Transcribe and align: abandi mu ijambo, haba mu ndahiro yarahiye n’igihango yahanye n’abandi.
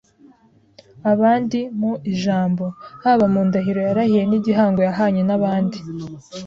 abandi 1.11 1.59
mu 1.79 1.91
ijambo, 2.11 2.65
haba 3.03 3.25
mu 3.33 3.41
ndahiro 3.47 3.79
yarahiye 3.87 4.23
n’igihango 4.29 4.79
yahanye 4.87 5.21
n’abandi. 5.25 5.77